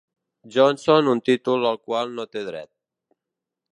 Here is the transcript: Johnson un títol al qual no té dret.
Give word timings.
Johnson 0.53 1.11
un 1.11 1.21
títol 1.29 1.67
al 1.73 1.79
qual 1.91 2.17
no 2.21 2.27
té 2.33 2.47
dret. 2.49 2.71